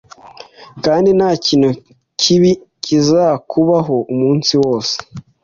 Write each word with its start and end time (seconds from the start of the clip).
kandi 0.85 1.09
ntakintu 1.17 1.69
kibi 2.21 2.51
kizakubaho 2.83 3.95
umunsi 4.13 4.51
wose 4.63 4.95